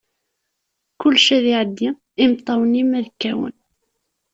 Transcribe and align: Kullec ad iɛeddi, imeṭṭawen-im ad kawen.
Kullec 0.99 1.27
ad 1.37 1.45
iɛeddi, 1.53 1.89
imeṭṭawen-im 2.23 2.91
ad 2.99 3.07
kawen. 3.21 3.55